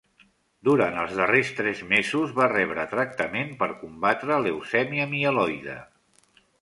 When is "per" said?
3.61-3.69